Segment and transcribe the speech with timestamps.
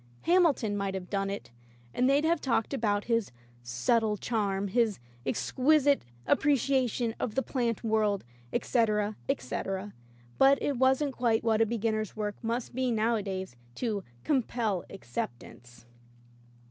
[0.23, 1.51] Ham ilton might have done it,
[1.93, 7.83] and they'd have talked about his "subtle charm," his "ex quisite appreciation of the plant
[7.83, 9.93] world," etc, etc,
[10.39, 15.85] but it wasn't quite what a beginner's work must be nowadays to "compel ac ceptance."